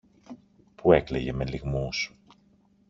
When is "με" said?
1.33-1.45